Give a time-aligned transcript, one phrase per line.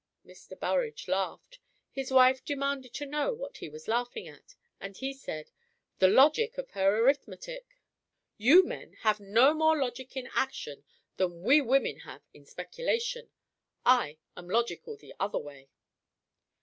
[0.25, 0.59] Mr.
[0.59, 1.59] Burrage laughed.
[1.91, 4.55] His wife demanded to know what he was laughing at?
[4.79, 5.51] and he said
[5.99, 7.77] "the logic of her arithmetic."
[8.39, 10.85] "You men have no more logic in action,
[11.17, 13.29] than we women have in speculation.
[13.85, 15.69] I am logical the other way."